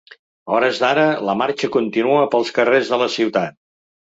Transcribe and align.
A 0.51 0.55
hores 0.55 0.79
d’ara 0.83 1.03
la 1.27 1.35
marxa 1.43 1.69
continua 1.77 2.25
pels 2.33 2.53
carrers 2.59 2.91
de 2.95 3.01
la 3.03 3.11
ciutat. 3.19 3.61